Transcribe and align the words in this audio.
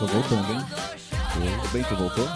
Tô 0.00 0.06
voltando, 0.06 0.50
hein? 0.50 0.60
Tudo 1.60 1.72
bem, 1.74 1.84
tu 1.84 1.94
voltou? 1.94 2.26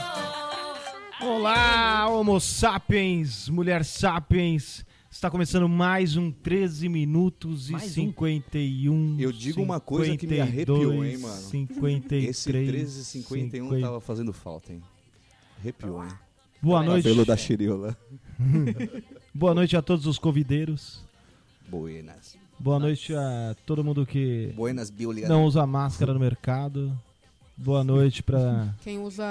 Olá, 1.22 2.06
Homo 2.10 2.38
sapiens, 2.38 3.48
mulher 3.48 3.86
sapiens. 3.86 4.84
Está 5.10 5.30
começando 5.30 5.66
mais 5.66 6.14
um 6.14 6.30
13 6.30 6.90
minutos 6.90 7.70
e 7.70 7.72
Mais 7.72 7.92
um? 7.92 7.94
51. 7.94 9.16
Eu 9.18 9.32
digo 9.32 9.62
uma 9.62 9.80
coisa 9.80 10.14
que 10.14 10.26
me 10.26 10.42
arrepiou, 10.42 11.02
hein, 11.02 11.16
mano? 11.16 11.40
53. 11.40 12.28
Esse 12.28 12.52
1351 12.52 13.64
50. 13.70 13.80
tava 13.86 13.98
fazendo 13.98 14.34
falta, 14.34 14.70
hein? 14.70 14.82
Arrepiou, 15.58 16.04
hein? 16.04 16.10
Boa 16.60 16.82
noite. 16.82 17.04
Cabelo 17.04 17.24
da 17.24 17.34
Chiriola. 17.34 17.96
Boa 19.32 19.54
noite 19.54 19.74
a 19.74 19.80
todos 19.80 20.04
os 20.06 20.18
convideiros. 20.18 21.02
Buenas. 21.66 22.36
Boa 22.58 22.78
noite 22.78 23.14
a 23.14 23.56
todo 23.64 23.82
mundo 23.82 24.04
que 24.04 24.52
Buenas, 24.54 24.92
não 25.26 25.46
usa 25.46 25.66
máscara 25.66 26.12
no 26.12 26.20
mercado. 26.20 26.94
Boa 27.56 27.84
noite 27.84 28.22
pra. 28.22 28.74
Quem 28.82 28.98
usa 28.98 29.24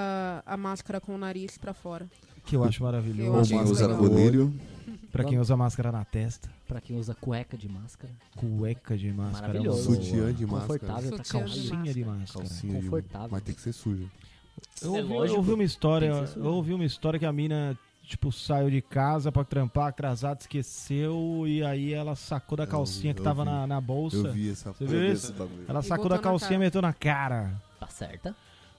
a 0.46 0.56
máscara 0.58 1.00
com 1.02 1.14
o 1.16 1.18
nariz 1.18 1.58
pra 1.58 1.74
fora. 1.74 2.08
que 2.46 2.56
eu 2.56 2.64
acho 2.64 2.82
Eu 2.82 2.86
maravilhoso. 2.86 3.40
acho 3.40 3.50
Quem 3.50 3.62
usa 3.64 3.88
legal. 3.88 4.00
colírio. 4.04 4.54
Pra 5.12 5.24
quem 5.24 5.40
usa 5.40 5.56
máscara 5.56 5.92
na 5.92 6.04
testa. 6.04 6.50
Pra 6.68 6.82
quem 6.82 6.98
usa 6.98 7.14
cueca 7.16 7.56
de 7.58 7.70
máscara. 7.70 8.12
Cueca 8.36 8.98
de 8.98 9.12
máscara. 9.14 9.48
Maravilhoso. 9.50 9.84
Sutiã 9.96 10.34
de 10.34 10.46
máscara. 10.46 10.80
Confortável 10.80 11.10
pra 11.16 11.24
Sutiã 11.24 11.46
de 11.46 11.70
calcinha. 11.70 11.94
De 11.94 12.06
máscara. 12.06 12.48
Calcinha 12.48 12.74
de 12.80 12.86
Confortável. 12.86 13.30
Mas 13.32 13.44
tem 13.44 13.56
que 13.56 13.62
ser 13.62 13.74
sujo. 13.74 14.10
Eu 14.82 14.96
É 14.96 15.00
ouvi, 15.02 15.14
eu 15.14 15.20
lógico. 15.20 15.38
ouvi 15.38 15.54
uma 15.54 15.64
história, 15.64 16.14
Tem 16.14 16.24
que 16.24 16.30
ser 16.32 16.40
eu 16.40 16.46
ouvi 16.54 16.74
uma 16.74 16.86
história 16.86 17.20
que 17.20 17.26
a 17.26 17.32
mina, 17.34 17.78
tipo, 18.04 18.32
saiu 18.32 18.70
de 18.70 18.82
casa 18.82 19.32
pra 19.32 19.44
trampar, 19.44 19.88
atrasada, 19.88 20.40
esqueceu, 20.42 21.44
e 21.48 21.64
aí 21.64 21.94
ela 21.94 22.16
sacou 22.16 22.58
da 22.58 22.64
Eu 22.64 22.68
calcinha 22.68 23.14
que 23.14 23.20
eu 23.20 23.24
tava 23.24 23.44
vi. 23.44 23.50
na, 23.50 23.68
na 23.68 23.82
bolsa. 23.82 24.18
Eu 24.18 24.32
vi 24.34 24.52
essa 24.52 24.72
Você 24.74 24.84
Eu 24.84 24.88
viu 24.88 25.00
vi 25.00 25.12
isso? 25.12 25.34
Ela 25.68 25.80
E 25.80 25.84
sacou 25.84 26.10
da 26.10 26.20
calcinha 26.20 26.56
e 26.56 26.60
meteu 26.60 26.82
na 26.82 26.94
cara. 26.94 27.52
Tá 27.80 27.88
certa? 27.88 28.36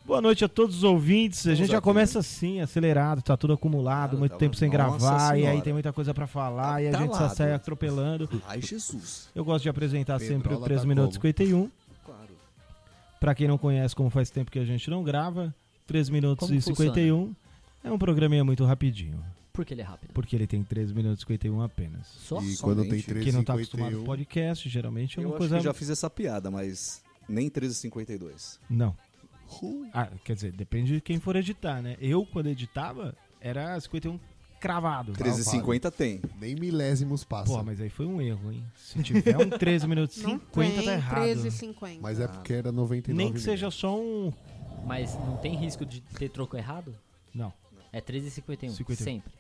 Boa 0.07 0.21
noite 0.21 0.45
a 0.45 0.49
todos 0.49 0.77
os 0.77 0.85
ouvintes. 0.85 1.47
A 1.47 1.55
gente 1.55 1.71
já 1.73 1.81
começa 1.81 2.19
assim, 2.19 2.61
acelerado, 2.61 3.23
tá 3.23 3.37
tudo 3.39 3.55
acumulado, 3.55 4.11
Cara, 4.11 4.19
muito 4.19 4.33
tava- 4.33 4.41
tempo 4.41 4.55
sem 4.55 4.69
Nossa 4.69 4.99
gravar, 4.99 5.39
e 5.39 5.47
aí 5.47 5.63
tem 5.63 5.73
muita 5.73 5.95
coisa 5.95 6.13
pra 6.13 6.27
falar, 6.27 6.83
e 6.83 6.89
a 6.89 6.93
gente 6.99 7.17
só 7.17 7.29
sai 7.31 7.55
atropelando. 7.55 8.29
Ai, 8.47 8.61
Jesus. 8.61 9.31
Eu 9.35 9.43
gosto 9.45 9.63
de 9.63 9.71
apresentar 9.71 10.19
sempre 10.19 10.37
o 10.49 10.61
Pedrola 10.61 10.65
3 10.67 10.81
tá 10.83 10.87
minutos 10.87 11.17
e 11.17 11.21
como? 11.21 11.29
51. 11.33 11.71
Claro. 12.05 12.21
Pra 13.19 13.35
quem 13.35 13.49
não 13.49 13.57
conhece, 13.57 13.97
como 13.97 14.11
faz 14.11 14.29
tempo 14.29 14.51
que 14.51 14.59
a 14.59 14.65
gente 14.67 14.91
não 14.91 15.03
grava, 15.03 15.55
3 15.87 16.11
minutos 16.11 16.49
Como 16.49 16.59
e 16.59 16.61
51 16.61 17.35
é 17.85 17.93
um 17.93 17.99
programinha 17.99 18.45
muito 18.45 18.65
rapidinho. 18.65 19.23
Por 19.53 19.65
que 19.65 19.73
ele 19.73 19.83
é 19.83 19.85
rápido? 19.85 20.13
Porque 20.13 20.35
ele 20.35 20.49
tem 20.49 20.65
3 20.65 20.91
minutos 20.91 21.21
e 21.23 21.27
51 21.27 21.61
apenas. 21.63 22.09
Só? 22.09 22.43
E 22.43 22.57
quando 22.57 22.83
tem 22.89 23.01
Quem 23.01 23.31
não 23.31 23.45
tá 23.45 23.55
acostumado 23.55 23.93
com 23.99 24.03
351, 24.03 24.05
podcast, 24.05 24.69
geralmente 24.69 25.21
é 25.21 25.23
Eu 25.23 25.29
uma 25.29 25.35
acho 25.35 25.39
coisa. 25.39 25.55
que 25.55 25.61
eu 25.61 25.65
já 25.65 25.73
fiz 25.75 25.91
essa 25.91 26.11
piada, 26.11 26.51
mas 26.51 27.05
nem 27.29 27.45
1352. 27.45 28.59
Não. 28.69 28.97
Ah, 29.93 30.09
quer 30.25 30.35
dizer, 30.35 30.53
depende 30.53 30.95
de 30.95 31.01
quem 31.01 31.21
for 31.21 31.37
editar, 31.37 31.81
né? 31.81 31.97
Eu, 32.01 32.27
quando 32.27 32.49
editava, 32.49 33.15
era 33.41 33.79
51 33.79 34.19
cravado. 34.59 35.13
1350 35.13 35.91
tem. 35.91 36.21
nem 36.41 36.55
milésimos 36.57 37.23
passam. 37.23 37.53
Porra, 37.55 37.63
mas 37.65 37.81
aí 37.81 37.91
foi 37.91 38.07
um 38.07 38.21
erro, 38.21 38.51
hein? 38.51 38.65
Se 38.75 39.01
tiver 39.03 39.37
um 39.37 39.51
13 39.51 39.87
minutos 39.87 40.17
e 40.17 40.23
Não 40.23 40.31
50, 40.31 40.75
tem 40.75 40.85
tá 40.85 40.93
errado. 40.95 41.27
13,50. 41.27 41.99
Mas 42.01 42.19
é 42.19 42.27
porque 42.27 42.55
era 42.55 42.73
99 42.73 43.13
Nem 43.13 43.33
que 43.33 43.41
seja 43.41 43.71
só 43.71 43.97
um. 43.97 44.33
Mas 44.87 45.15
não 45.15 45.37
tem 45.37 45.55
risco 45.55 45.85
de 45.87 46.01
ter 46.01 46.29
troco 46.31 46.57
errado? 46.57 46.95
Não. 47.35 47.53
É 47.95 48.01
13,51. 48.01 48.71
51. 48.71 48.97
Sempre. 48.97 49.33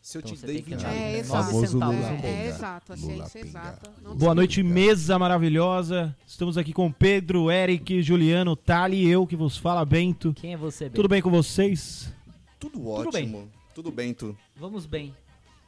Se 0.00 0.16
eu 0.16 0.20
Então 0.20 0.32
te 0.36 0.46
dei 0.46 0.54
tem 0.54 0.64
que 0.64 0.70
20 0.70 0.80
andar. 0.80 0.94
É, 0.94 1.18
exato. 1.18 1.44
Centavos 1.50 1.72
Lula 1.72 1.88
um 1.88 1.92
É, 1.92 2.08
pouco. 2.12 2.26
é 2.28 2.46
exato, 2.46 2.92
a 2.92 2.96
ciência 2.96 3.38
exata. 3.40 3.90
Boa 4.14 4.34
noite, 4.36 4.62
mesa 4.62 5.18
maravilhosa. 5.18 6.16
Estamos 6.24 6.56
aqui 6.56 6.72
com 6.72 6.92
Pedro, 6.92 7.50
Eric, 7.50 8.00
Juliano, 8.00 8.54
Tali 8.54 9.04
e 9.04 9.08
eu 9.08 9.26
que 9.26 9.34
vos 9.34 9.56
fala, 9.56 9.84
Bento. 9.84 10.32
Quem 10.34 10.52
é 10.52 10.56
você, 10.56 10.84
Ben? 10.84 10.92
Tudo 10.94 11.08
bem 11.08 11.20
com 11.20 11.30
vocês? 11.30 12.12
Tudo 12.60 12.74
Tudo 12.78 12.88
ótimo. 12.88 13.48
Tudo 13.74 13.90
bem, 13.90 14.14
tu. 14.14 14.36
Vamos 14.56 14.86
bem. 14.86 15.12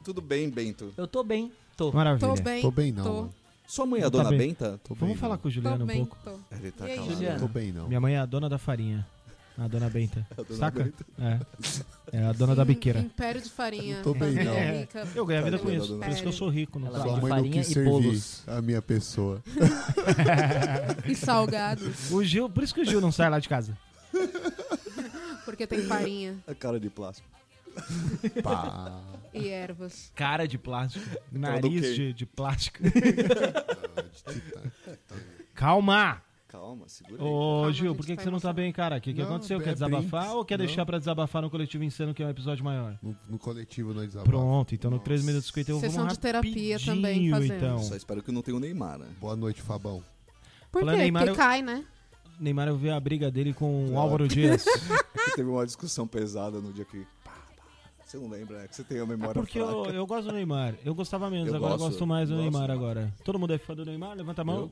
Tudo 0.03 0.21
bem, 0.21 0.49
Bento. 0.49 0.93
Eu 0.95 1.07
tô 1.07 1.23
bem. 1.25 1.51
Tô. 1.75 1.91
Maravilha. 1.91 2.33
Tô 2.33 2.41
bem. 2.41 2.61
Tô 2.61 2.71
bem 2.71 2.91
não. 2.93 3.03
Tô. 3.03 3.29
Sua 3.67 3.85
mãe 3.85 4.01
é 4.01 4.05
a 4.05 4.11
Tá 4.11 4.17
dona 4.17 4.29
bem. 4.29 4.37
Benta? 4.39 4.79
Tô 4.83 4.93
Vamos 4.95 5.13
bem, 5.13 5.17
falar 5.21 5.35
não. 5.35 5.41
com 5.41 5.47
o 5.49 5.51
Juliano 5.51 5.77
tô 5.79 5.83
um 5.83 5.87
bem. 5.87 6.05
pouco. 6.05 6.17
Tô. 6.23 6.55
Ele 6.55 6.71
tá 6.71 6.87
calado. 6.87 7.11
Juliano? 7.11 7.39
Tô 7.39 7.47
bem 7.49 7.71
não. 7.73 7.87
Minha 7.87 7.99
mãe 8.01 8.15
é 8.15 8.19
a 8.19 8.25
dona 8.25 8.47
da 8.49 8.57
farinha. 8.57 9.05
A 9.57 9.67
dona 9.67 9.89
Benta. 9.89 10.25
A 10.31 10.41
dona 10.41 10.55
Saca? 10.59 10.83
Benta. 10.83 11.05
É. 11.19 11.39
É 12.13 12.25
a 12.25 12.31
dona 12.33 12.55
da 12.55 12.65
biqueira. 12.65 12.99
Império 12.99 13.41
de 13.41 13.49
farinha. 13.49 13.97
Não 13.97 14.03
tô 14.03 14.13
bem, 14.13 14.33
não. 14.33 14.53
é 14.53 14.79
rica. 14.81 15.07
Eu 15.15 15.25
ganho 15.25 15.41
a 15.41 15.43
vida 15.43 15.59
com 15.59 15.71
isso. 15.71 15.97
Por 15.97 16.09
isso 16.09 16.21
que 16.21 16.27
eu 16.27 16.31
sou 16.33 16.49
rico. 16.49 16.79
Não 16.79 16.87
Ela 16.87 16.99
Sua 17.01 17.11
mãe 17.13 17.21
não 17.21 17.29
farinha 17.29 17.51
quis 17.53 17.69
e 17.69 17.73
servir 17.73 17.89
bolos. 17.89 18.43
a 18.47 18.61
minha 18.61 18.81
pessoa. 18.81 19.41
E 21.07 21.15
salgados. 21.15 22.11
O 22.11 22.23
Gil, 22.23 22.49
por 22.49 22.63
isso 22.63 22.73
que 22.73 22.81
o 22.81 22.85
Gil 22.85 22.99
não 23.01 23.11
sai 23.11 23.29
lá 23.29 23.39
de 23.39 23.47
casa. 23.49 23.77
Porque 25.45 25.65
tem 25.67 25.81
farinha 25.83 26.37
A 26.47 26.53
cara 26.55 26.79
de 26.79 26.89
plástico. 26.89 27.27
Pá. 28.43 29.01
e 29.33 29.47
ervas. 29.47 30.11
Cara 30.15 30.47
de 30.47 30.57
plástico. 30.57 31.05
Nariz 31.31 31.95
de, 31.95 32.13
de 32.13 32.25
plástico. 32.25 32.79
Calma! 35.53 36.21
Calma, 36.81 36.89
segura 36.89 37.21
aí. 37.23 37.27
Ô, 37.29 37.55
Calma, 37.61 37.73
Gil, 37.73 37.95
por 37.95 38.05
que, 38.05 38.11
tá 38.13 38.17
que 38.17 38.23
você 38.23 38.29
não 38.31 38.39
tá 38.39 38.53
bem, 38.53 38.71
cara? 38.71 38.97
O 38.97 39.01
que, 39.01 39.13
que 39.13 39.19
Não, 39.21 39.27
aconteceu? 39.27 39.59
é 39.59 39.63
Quer 39.63 39.73
desabafar 39.73 40.23
bem. 40.27 40.35
ou 40.35 40.45
quer 40.45 40.57
Não. 40.57 40.65
deixar 40.65 40.85
pra 40.85 40.97
desabafar 40.97 41.41
no 41.41 41.49
Coletivo 41.49 41.83
Insano, 41.83 42.13
que 42.13 42.23
é 42.23 42.25
um 42.25 42.29
episódio 42.29 42.63
maior? 42.63 42.97
No, 43.01 43.15
no 43.29 43.37
coletivo 43.39 43.93
não 43.93 44.05
desabafo. 44.05 44.29
Pronto, 44.29 44.73
então 44.75 44.89
no 44.91 44.99
3 44.99 45.23
minutos 45.23 45.45
e 45.49 45.53
51 45.53 45.79
Sessão 45.79 45.97
vamos 45.97 46.13
de 46.13 46.19
terapia 46.19 46.79
também 46.79 47.29
fazendo. 47.29 47.53
então. 47.55 47.79
Só 47.83 47.95
espero 47.95 48.21
que 48.23 48.31
não 48.31 48.41
tenha 48.41 48.57
o 48.57 48.59
Neymar, 48.59 48.97
né? 48.99 49.07
Boa 49.19 49.35
noite, 49.35 49.61
Fabão. 49.61 50.03
Por 50.71 50.79
Falando 50.81 50.95
quê? 50.95 51.01
Neymar, 51.03 51.23
Porque 51.25 51.31
eu- 51.39 51.43
cai, 51.43 51.61
né? 51.61 51.85
Neymar, 52.39 52.67
eu 52.67 52.77
vi 52.77 52.89
a 52.89 52.99
briga 52.99 53.29
dele 53.29 53.53
com 53.53 53.83
o 53.85 53.87
Claro. 53.89 54.01
Álvaro 54.01 54.27
Dias. 54.29 54.63
Que 54.63 55.35
teve 55.35 55.49
uma 55.49 55.65
discussão 55.65 56.07
pesada 56.07 56.59
no 56.59 56.73
dia 56.73 56.85
que. 56.85 57.05
Você 58.05 58.17
não 58.17 58.27
lembra, 58.29 58.57
né? 58.59 58.67
Que 58.67 58.75
você 58.75 58.83
tem 58.83 58.99
a 58.99 59.03
É 59.03 59.05
memória 59.05 59.33
porque 59.35 59.57
eu, 59.59 59.83
fraca. 59.83 59.95
eu 59.95 60.05
gosto 60.07 60.27
do 60.27 60.33
Neymar. 60.33 60.75
Eu 60.83 60.93
gostava 60.93 61.29
menos, 61.29 61.47
Eu 61.49 61.55
agora 61.55 61.73
eu 61.75 61.77
gosto, 61.77 61.91
gosto 61.91 62.07
mais 62.07 62.27
do 62.29 62.35
gosto. 62.35 62.51
Neymar 62.51 62.69
agora. 62.71 63.13
Todo 63.23 63.39
mundo 63.39 63.53
é 63.53 63.57
fã 63.57 63.73
do 63.75 63.85
Neymar? 63.85 64.17
Levanta 64.17 64.41
a 64.41 64.45
mão. 64.45 64.55
Eu? 64.63 64.71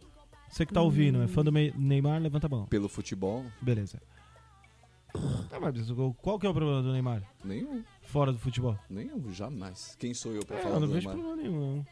Você 0.50 0.66
que 0.66 0.74
tá 0.74 0.82
ouvindo, 0.82 1.22
é 1.22 1.28
fã 1.28 1.44
do 1.44 1.52
Neymar? 1.52 2.22
Levanta 2.22 2.48
a 2.48 2.50
mão. 2.50 2.66
Pelo 2.66 2.90
futebol, 2.90 3.46
Beleza. 3.62 4.02
Tá, 5.50 5.60
mas 5.60 5.76
qual 6.22 6.38
que 6.38 6.46
é 6.46 6.50
o 6.50 6.54
problema 6.54 6.84
do 6.84 6.92
Neymar? 6.92 7.24
nenhum. 7.44 7.84
Fora 8.04 8.32
do 8.32 8.38
futebol? 8.38 8.78
Nenhum, 8.90 9.32
jamais. 9.34 9.96
Quem 10.00 10.14
sou 10.14 10.32
eu 10.34 10.46
pra 10.46 10.58
É, 10.58 10.62
falar 10.62 10.76
eu 10.76 10.80
não 10.82 10.88
do 10.88 10.94
vejo 10.94 11.08
Neymar? 11.10 11.26
problema 11.26 11.50
nenhum. 11.50 11.76
não. 11.78 11.86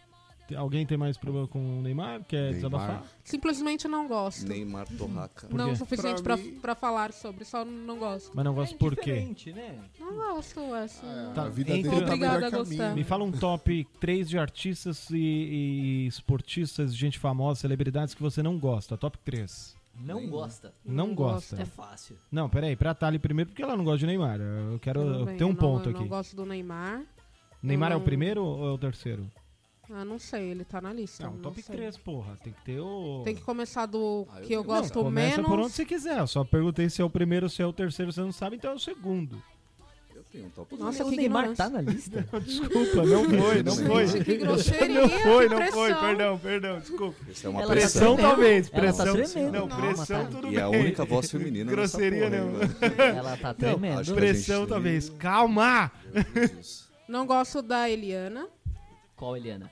Alguém 0.55 0.85
tem 0.85 0.97
mais 0.97 1.17
problema 1.17 1.47
com 1.47 1.79
o 1.79 1.81
Neymar? 1.81 2.23
Quer 2.23 2.37
Neymar. 2.51 2.53
desabafar? 2.55 3.03
Simplesmente 3.23 3.87
não 3.87 4.07
gosto. 4.07 4.47
Neymar 4.47 4.87
Torraca. 4.97 5.47
Não 5.51 5.71
o 5.71 5.75
suficiente 5.75 6.21
Pra 6.23 6.37
pra, 6.37 6.45
mim- 6.45 6.59
pra 6.59 6.75
falar 6.75 7.11
sobre, 7.11 7.43
só 7.45 7.65
não 7.65 7.97
gosto. 7.97 8.31
Mas 8.33 8.45
não 8.45 8.53
gosto 8.53 8.77
por 8.77 8.95
quê? 8.95 9.27
né? 9.53 9.79
Não 9.99 10.15
gosto, 10.15 10.59
é 10.75 10.83
assim. 10.83 11.05
Tá, 11.35 11.43
a 11.43 11.49
vida 11.49 11.71
entre- 11.71 11.89
dele 11.89 12.01
tá 12.01 12.07
Obrigada 12.07 12.35
melhor 12.35 12.53
a 12.53 12.57
gostar. 12.57 12.95
Me 12.95 13.03
fala 13.03 13.23
um 13.23 13.31
top 13.31 13.85
3 13.99 14.29
de 14.29 14.37
artistas 14.37 15.09
e, 15.09 15.17
e 15.17 16.07
esportistas, 16.07 16.95
gente 16.95 17.19
famosa, 17.19 17.59
celebridades 17.61 18.13
que 18.13 18.21
você 18.21 18.41
não 18.43 18.57
gosta. 18.57 18.97
Top 18.97 19.17
3. 19.19 19.75
Não 19.99 20.19
Nem- 20.21 20.29
gosta. 20.29 20.73
Não, 20.85 21.07
Não 21.07 21.15
gosta. 21.15 21.59
É 21.61 21.65
fácil. 21.65 22.15
Não, 22.31 22.47
peraí, 22.47 22.75
pra 22.75 22.93
Tali 22.93 23.17
primeiro, 23.17 23.49
porque 23.49 23.63
ela 23.63 23.75
não 23.75 23.83
gosta 23.83 23.97
de 23.99 24.05
Neymar. 24.05 24.39
Eu 24.39 24.77
quero 24.79 25.25
bem, 25.25 25.37
ter 25.37 25.43
um 25.43 25.49
eu 25.49 25.55
ponto 25.55 25.85
não, 25.85 25.91
Eu 25.91 25.91
aqui. 25.91 25.99
não 26.01 26.07
gosto 26.07 26.35
do 26.35 26.45
Neymar. 26.45 27.01
Neymar 27.63 27.89
eu 27.91 27.93
é 27.93 27.95
o 27.95 27.99
não- 27.99 28.05
primeiro 28.05 28.43
ou 28.45 28.67
é 28.67 28.71
o 28.71 28.77
terceiro? 28.77 29.27
Ah, 29.89 30.03
não 30.03 30.19
sei, 30.19 30.49
ele 30.51 30.65
tá 30.65 30.81
na 30.81 30.91
lista. 30.91 31.23
Não, 31.25 31.33
não 31.33 31.41
top 31.41 31.61
sei. 31.61 31.75
3, 31.75 31.97
porra. 31.97 32.37
Tem 32.43 32.51
que 32.51 32.61
ter 32.61 32.79
o. 32.81 33.21
Tem 33.23 33.33
que 33.35 33.41
começar 33.41 33.85
do 33.85 34.27
Ah, 34.31 34.39
eu 34.41 34.45
que 34.45 34.53
eu 34.53 34.59
Não, 34.59 34.65
gosto 34.67 35.01
começa 35.01 35.37
menos. 35.37 35.49
por 35.49 35.59
onde 35.59 35.71
você 35.71 35.85
quiser. 35.85 36.19
Eu 36.19 36.27
só 36.27 36.43
perguntei 36.43 36.89
se 36.89 37.01
é 37.01 37.05
o 37.05 37.09
primeiro 37.09 37.45
ou 37.45 37.49
se 37.49 37.61
é 37.61 37.65
o 37.65 37.71
terceiro. 37.71 38.11
Você 38.11 38.19
não 38.21 38.31
sabe, 38.33 38.57
então 38.57 38.71
é 38.71 38.75
o 38.75 38.79
segundo. 38.79 39.41
Eu 40.13 40.23
tenho 40.29 40.47
um 40.47 40.49
top 40.49 40.75
Nossa, 40.75 41.05
o 41.05 41.09
que 41.09 41.15
Neymar 41.15 41.53
tá 41.55 41.69
na 41.69 41.79
lista? 41.79 42.27
Desculpa, 42.43 43.05
não 43.05 43.23
foi, 43.29 43.63
não 43.63 43.75
Gente, 43.75 43.87
foi. 43.87 44.23
que 44.25 44.37
grosseria, 44.37 45.01
Não 45.01 45.09
foi, 45.09 45.47
que 45.47 45.55
não 45.55 45.67
foi, 45.71 45.87
pressão. 45.93 46.01
perdão, 46.07 46.37
perdão, 46.39 46.79
desculpa. 46.79 47.17
Isso 47.31 47.47
é 47.47 47.49
uma 47.49 47.59
Ela 47.61 47.67
tá 47.67 47.73
Pressão 47.73 48.15
pressão. 48.15 48.15
tremendo. 48.17 48.29
talvez, 48.35 48.69
Ela 48.73 48.93
tá 48.93 49.03
pressão. 49.13 49.31
tremendo. 49.33 49.53
Não, 49.53 49.67
pressão 49.69 50.25
tá. 50.25 50.31
tudo 50.31 50.47
E 50.47 50.49
bem. 50.49 50.59
é 50.59 50.61
a 50.63 50.69
única 50.69 51.05
voz 51.05 51.31
feminina 51.31 51.71
Grosseria 51.71 52.29
não. 52.29 52.51
porra, 52.51 52.67
mano? 52.67 52.75
Ela 53.17 53.37
tá 53.37 53.47
Não, 53.47 53.53
tremendo. 53.55 54.03
que- 54.03 54.13
pressão 54.13 54.59
gente- 54.61 54.69
talvez. 54.69 55.09
Calma! 55.11 55.91
Não 57.07 57.25
gosto 57.25 57.61
da 57.61 57.89
Eliana, 57.89 58.47
Qual, 59.15 59.37
Eliana? 59.37 59.71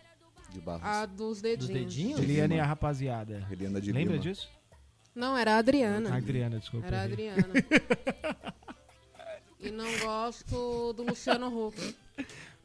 De 0.56 0.62
Barros. 0.62 0.84
a 0.86 1.06
dos 1.06 1.42
dedinhos. 1.42 1.68
Dos 1.68 1.78
dedinhos? 1.78 2.20
Eliane 2.20 2.56
e 2.56 2.60
a 2.60 2.66
rapaziada. 2.66 3.46
Eliana 3.52 3.82
de 3.82 3.92
Lembra 3.92 4.14
Lima. 4.14 4.24
disso? 4.24 4.50
Não, 5.14 5.38
era 5.38 5.56
a 5.56 5.58
Adriana. 5.58 6.14
A 6.14 6.16
Adriana, 6.16 6.60
desculpa. 6.60 6.88
Era 6.88 7.02
a. 7.02 7.04
Adriana. 7.04 7.54
e 9.60 9.70
não 9.70 10.00
gosto 10.00 10.94
do 10.94 11.04
Luciano 11.04 11.48
Huck. 11.48 11.96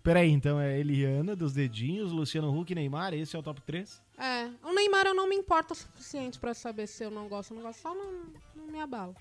Peraí, 0.05 0.31
então 0.31 0.61
é 0.61 0.79
Eliana 0.79 1.35
dos 1.35 1.53
dedinhos, 1.53 2.13
Luciano 2.13 2.57
Huck, 2.57 2.75
Neymar, 2.75 3.13
esse 3.13 3.35
é 3.35 3.39
o 3.39 3.43
top 3.43 3.61
3? 3.63 4.01
É, 4.17 4.47
o 4.65 4.73
Neymar 4.73 5.07
eu 5.07 5.15
não 5.15 5.29
me 5.29 5.35
importo 5.35 5.75
o 5.75 5.77
suficiente 5.77 6.39
pra 6.39 6.55
saber 6.55 6.87
se 6.87 7.05
eu 7.05 7.11
não 7.11 7.29
gosto 7.29 7.51
ou 7.51 7.57
não 7.57 7.65
gosto, 7.65 7.81
só 7.81 7.95
não, 7.95 8.33
não 8.55 8.67
me 8.69 8.81
abalo. 8.81 9.15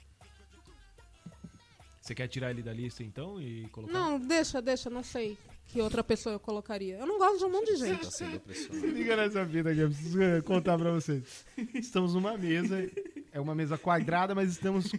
Você 2.00 2.16
quer 2.16 2.28
tirar 2.28 2.52
ele 2.52 2.62
da 2.62 2.72
lista 2.72 3.04
então 3.04 3.42
e 3.42 3.68
colocar? 3.70 3.92
Não, 3.92 4.20
deixa, 4.20 4.62
deixa, 4.62 4.90
não 4.90 5.04
sei 5.04 5.38
que 5.70 5.82
outra 5.82 6.04
pessoa 6.04 6.34
eu 6.36 6.40
colocaria. 6.40 6.98
Eu 6.98 7.06
não 7.06 7.18
gosto 7.18 7.38
de 7.40 7.46
um 7.46 7.52
monte 7.52 7.74
de 7.74 7.78
gente. 7.78 8.06
Tá 8.06 8.12
sem 8.12 8.30
depressão. 8.32 8.76
Se 8.76 8.88
liga 8.88 9.16
nessa 9.16 9.46
vida 9.46 9.70
aqui, 9.70 9.80
eu 9.80 9.90
preciso 9.90 10.20
contar 10.44 10.78
pra 10.78 10.92
vocês. 10.92 11.46
Estamos 11.76 12.14
numa 12.16 12.38
mesa, 12.38 12.90
é 13.32 13.40
uma 13.40 13.54
mesa 13.56 13.78
quadrada, 13.78 14.34
mas 14.34 14.50
estamos 14.50 14.92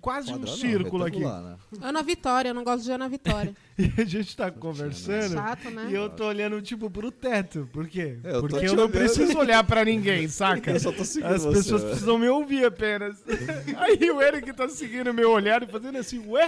quase 0.00 0.28
um 0.30 0.34
Quadrado 0.38 0.46
não, 0.46 0.56
círculo 0.56 1.04
aqui. 1.04 1.18
né? 1.18 1.56
Ana 1.80 2.02
Vitória, 2.02 2.50
eu 2.50 2.54
não 2.54 2.62
gosto 2.62 2.84
de 2.84 2.92
Ana 2.92 3.08
Vitória. 3.08 3.54
E 3.78 3.92
a 4.00 4.04
gente 4.06 4.34
tá 4.34 4.50
conversando. 4.50 5.34
Chato, 5.34 5.68
né? 5.70 5.88
E 5.90 5.94
eu 5.94 6.08
tô 6.08 6.24
olhando, 6.28 6.62
tipo, 6.62 6.88
pro 6.90 7.10
teto. 7.10 7.68
Por 7.70 7.86
quê? 7.86 8.16
É, 8.24 8.36
eu 8.36 8.40
Porque 8.40 8.56
eu 8.64 8.72
não 8.74 8.84
olhando. 8.84 8.90
preciso 8.90 9.36
olhar 9.36 9.62
pra 9.64 9.84
ninguém, 9.84 10.26
saca? 10.32 10.70
Eu 10.70 10.80
só 10.80 10.90
tô 10.92 11.04
seguindo 11.04 11.34
As 11.34 11.44
você, 11.44 11.58
pessoas 11.58 11.82
velho. 11.82 11.90
precisam 11.92 12.18
me 12.18 12.26
ouvir 12.26 12.64
apenas. 12.64 13.22
Aí 13.76 14.10
o 14.10 14.22
Eric 14.22 14.50
tá 14.54 14.66
seguindo 14.66 15.12
meu 15.12 15.30
olhar 15.30 15.62
e 15.62 15.66
fazendo 15.66 15.98
assim, 15.98 16.26
ué? 16.26 16.46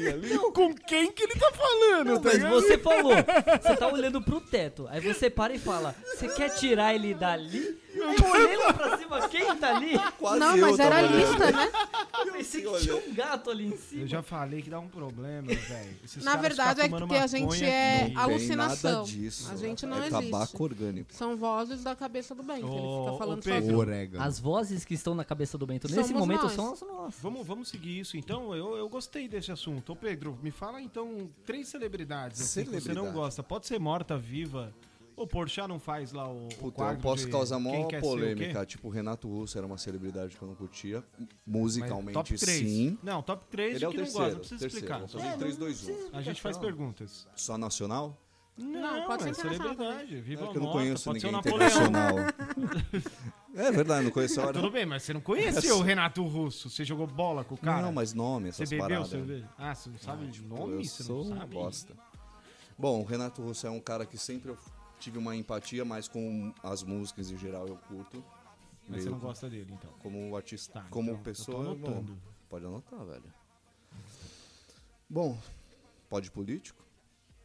Tem 0.00 0.08
ali? 0.12 0.38
Com 0.52 0.74
quem 0.74 1.12
que 1.12 1.22
ele 1.22 1.34
tá 1.34 1.50
falando? 1.52 2.06
Não, 2.06 2.16
tá 2.20 2.22
mas 2.24 2.34
ligado? 2.34 2.52
você 2.54 2.78
falou, 2.78 3.12
você 3.62 3.76
tá 3.76 3.88
olhando 3.88 4.22
pro 4.22 4.40
teto. 4.40 4.86
Aí 4.90 5.00
você 5.00 5.28
para 5.30 5.52
e 5.52 5.58
fala, 5.58 5.94
você 6.04 6.28
quer 6.28 6.50
tirar 6.50 6.94
ele 6.94 7.14
dali? 7.14 7.78
Eu 7.98 8.30
olhei 8.30 8.56
lá 8.56 8.72
pra 8.72 8.98
cima, 8.98 9.28
quem 9.28 9.56
tá 9.56 9.76
ali? 9.76 9.98
Quase 10.18 10.38
não, 10.38 10.56
eu 10.56 10.66
mas 10.68 10.78
era 10.78 10.98
a 10.98 11.02
lista, 11.02 11.52
né? 11.52 11.72
Eu 12.26 12.32
pensei 12.32 12.62
que 12.62 12.80
tinha 12.80 12.96
um 12.96 13.14
gato 13.14 13.50
ali 13.50 13.66
em 13.66 13.76
cima. 13.76 14.02
Eu 14.02 14.06
já 14.06 14.22
falei 14.22 14.62
que 14.62 14.70
dá 14.70 14.78
um 14.78 14.88
problema, 14.88 15.48
velho. 15.48 15.98
Na 16.22 16.36
verdade, 16.36 16.82
é 16.82 16.88
porque 16.88 17.16
a 17.16 17.26
gente 17.26 17.64
é. 17.64 18.08
Não 18.08 18.22
alucinação. 18.22 18.92
Nada 18.92 19.04
disso. 19.04 19.50
A 19.50 19.56
gente 19.56 19.86
não 19.86 20.02
é 20.02 20.06
existe. 20.06 20.30
tabaco 20.30 20.62
orgânico. 20.62 21.12
São 21.12 21.36
vozes 21.36 21.82
da 21.82 21.94
cabeça 21.94 22.34
do 22.34 22.42
bem, 22.42 22.60
que 22.60 22.66
ele 22.66 23.04
fica 23.04 23.18
falando 23.18 23.42
sozinho. 23.42 23.78
Orégano. 23.78 24.24
As 24.24 24.38
vozes 24.38 24.84
que 24.84 24.94
estão 24.94 25.14
na 25.14 25.24
cabeça 25.24 25.56
do 25.56 25.66
Bento 25.66 25.88
Somos 25.88 26.02
nesse 26.02 26.14
momento 26.14 26.44
nós. 26.44 26.52
são 26.52 26.72
as 26.72 26.80
nossas. 26.82 27.20
Vamos, 27.20 27.46
vamos 27.46 27.68
seguir 27.68 28.00
isso 28.00 28.16
então. 28.16 28.54
Eu, 28.54 28.76
eu 28.76 28.88
gostei 28.88 29.28
desse 29.28 29.52
assunto. 29.52 29.92
Ô 29.92 29.96
Pedro, 29.96 30.38
me 30.42 30.50
fala 30.50 30.80
então 30.80 31.28
três 31.44 31.68
celebridades 31.68 32.40
assim, 32.40 32.64
que 32.64 32.80
você 32.80 32.92
não 32.92 33.12
gosta. 33.12 33.42
Pode 33.42 33.66
ser 33.66 33.78
morta, 33.78 34.16
viva. 34.16 34.72
O 35.18 35.26
Porchat 35.26 35.66
não 35.68 35.78
faz 35.80 36.12
lá 36.12 36.28
o, 36.30 36.46
o 36.46 36.48
Puta, 36.48 36.64
eu 36.64 36.72
quadro 36.72 37.02
posso 37.02 37.24
de 37.26 37.30
causar 37.32 37.58
maior 37.58 37.86
o 37.92 38.00
polêmica. 38.00 38.64
Tipo, 38.64 38.88
o 38.88 38.90
Renato 38.90 39.28
Russo 39.28 39.58
era 39.58 39.66
uma 39.66 39.76
celebridade 39.76 40.36
que 40.36 40.42
eu 40.42 40.46
não 40.48 40.54
curtia. 40.54 41.02
Musicalmente, 41.46 42.12
top 42.14 42.36
3. 42.36 42.58
sim. 42.58 42.98
Não, 43.02 43.22
top 43.22 43.44
3 43.50 43.74
Ele 43.76 43.84
é 43.84 43.88
o 43.88 43.90
que 43.90 43.96
não 43.96 44.04
terceiro. 44.04 44.24
gosta, 44.24 44.32
não 44.34 44.40
precisa 44.40 44.60
terceiro. 44.60 44.86
explicar. 44.86 44.98
Vamos 44.98 45.12
fazer 45.12 45.34
um 45.34 45.38
3, 45.38 45.56
2, 45.56 45.88
1. 46.12 46.16
A 46.16 46.22
gente 46.22 46.40
faz 46.40 46.56
perguntas. 46.56 47.26
Só 47.34 47.58
nacional? 47.58 48.16
Não, 48.56 49.06
pode 49.06 49.22
ser 49.22 49.30
é 49.30 49.34
celebridade. 49.34 50.20
Viva 50.20 50.44
É 50.44 50.48
que 50.48 50.58
eu 50.58 50.62
não 50.62 50.72
conheço 50.72 51.04
pode 51.04 51.20
ser 51.20 51.26
o 51.28 51.32
ninguém 51.32 51.50
Napoleão. 51.52 51.68
internacional. 51.68 52.14
é 53.54 53.70
verdade, 53.72 54.04
não 54.04 54.10
conheço 54.10 54.40
a 54.40 54.44
hora. 54.44 54.52
Tudo 54.52 54.70
bem, 54.70 54.84
mas 54.86 55.02
você 55.04 55.12
não 55.12 55.20
conheceu 55.20 55.76
o 55.78 55.82
Renato 55.82 56.22
Russo. 56.24 56.68
Você 56.68 56.84
jogou 56.84 57.06
bola 57.06 57.44
com 57.44 57.54
o 57.54 57.58
cara. 57.58 57.82
Não, 57.82 57.92
mas 57.92 58.12
nome, 58.14 58.52
Você 58.52 58.62
essas 58.64 58.70
bebeu 58.70 58.88
paradas. 58.88 59.08
cerveja? 59.10 59.48
Ah, 59.56 59.74
você 59.74 59.90
não 59.90 59.98
sabe 59.98 60.26
de 60.26 60.42
Pô, 60.42 60.56
nome? 60.56 60.74
eu 60.74 60.84
Você 60.84 61.02
sou 61.04 61.24
não 61.24 61.30
uma 61.32 61.36
sabe? 61.40 61.54
bosta. 61.54 61.94
Bom, 62.76 63.00
o 63.00 63.04
Renato 63.04 63.42
Russo 63.42 63.66
é 63.66 63.70
um 63.70 63.80
cara 63.80 64.04
que 64.06 64.18
sempre 64.18 64.50
eu 64.50 64.58
tive 64.98 65.18
uma 65.18 65.34
empatia, 65.36 65.84
mas 65.84 66.08
com 66.08 66.52
as 66.62 66.82
músicas 66.82 67.30
em 67.30 67.36
geral 67.38 67.66
eu 67.68 67.76
curto. 67.76 68.22
Mas 68.88 69.02
você 69.02 69.08
Meio 69.08 69.10
não 69.12 69.18
gosta 69.18 69.48
dele, 69.50 69.72
então. 69.72 69.90
Como 69.98 70.34
artista, 70.36 70.80
Tá, 70.80 70.86
como 70.90 71.10
então, 71.10 71.18
eu 71.18 71.18
tô 71.18 71.30
pessoa, 71.30 71.74
bom, 71.74 72.04
pode 72.48 72.64
anotar, 72.64 73.04
velho. 73.04 73.34
Bom, 75.08 75.38
pode 76.08 76.30
político, 76.30 76.84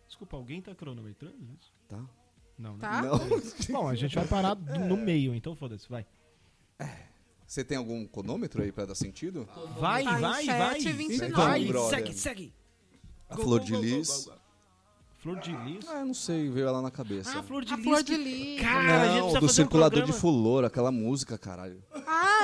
Desculpa, 0.07 0.37
alguém 0.37 0.61
tá 0.61 0.75
cronometrando 0.75 1.35
isso? 1.59 1.71
tá? 1.87 2.05
Não, 2.57 2.73
né? 2.73 2.79
Tá? 2.81 3.01
Não. 3.01 3.17
Bom, 3.71 3.87
a 3.89 3.95
gente 3.95 4.13
vai 4.13 4.27
parar 4.27 4.53
do- 4.53 4.77
no 4.85 4.95
meio, 4.95 5.33
então 5.33 5.55
foda-se, 5.55 5.89
vai. 5.89 6.05
Você 7.47 7.63
tem 7.63 7.77
algum 7.77 8.05
cronômetro 8.05 8.61
aí 8.61 8.71
pra 8.71 8.85
dar 8.85 8.93
sentido? 8.95 9.47
Vai, 9.79 10.03
Tá 10.03 10.17
vai, 10.19 10.45
vai. 10.45 10.79
7h29. 10.79 11.31
Vai, 11.31 11.65
Brother. 11.65 11.89
segue, 11.89 12.13
segue. 12.13 12.53
A 13.29 13.35
Flor 13.35 13.59
de 13.59 13.75
Lis. 13.75 14.29
Flor 15.23 15.39
de 15.39 15.51
Lis. 15.55 15.85
Ah, 15.87 15.99
eu 15.99 16.05
não 16.07 16.13
sei, 16.13 16.49
veio 16.49 16.67
ela 16.67 16.81
na 16.81 16.91
cabeça. 16.91 17.39
Ah, 17.39 17.41
Flor 17.43 17.63
de 17.63 17.73
A 17.73 17.77
Lis. 17.77 17.85
flor 17.85 18.03
de 18.03 18.15
lis. 18.17 18.61
Cara, 18.61 19.01
a 19.01 19.05
gente 19.07 19.19
não, 19.21 19.27
do 19.29 19.33
fazer 19.35 19.45
um 19.45 19.49
circulador 19.49 20.01
de 20.03 20.11
programa. 20.11 20.19
fulor, 20.19 20.65
aquela 20.65 20.91
música, 20.91 21.37
caralho. 21.37 21.81
Ah, 21.93 22.01